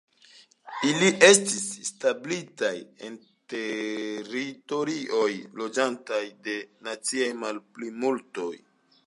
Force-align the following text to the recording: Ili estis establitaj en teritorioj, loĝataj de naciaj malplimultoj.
Ili 0.91 1.09
estis 1.27 1.67
establitaj 1.83 2.71
en 3.09 3.19
teritorioj, 3.53 5.29
loĝataj 5.61 6.23
de 6.49 6.59
naciaj 6.91 7.31
malplimultoj. 7.45 8.53